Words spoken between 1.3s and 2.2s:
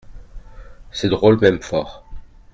m'aiment fort.